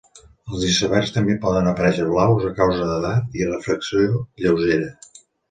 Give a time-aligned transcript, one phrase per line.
[0.51, 4.91] Els icebergs també poden aparèixer blaus a causa d'edat i refracció lleugera.